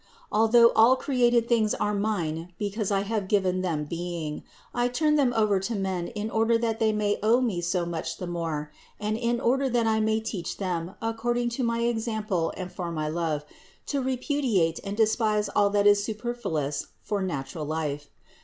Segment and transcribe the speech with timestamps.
[0.31, 4.41] Although all created things are mine because I have given them being,
[4.73, 7.85] I turn them all over to men in order that they may owe Me so
[7.85, 12.51] much the more and in order that I may teach them, according to my example
[12.57, 13.45] and for my love,
[13.85, 18.09] to repudiate and despise all that is superfluous for natural life.